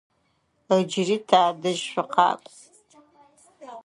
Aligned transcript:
Ыджыри 0.77 1.17
тадэжь 1.29 1.83
шъукъакӏо. 1.91 2.55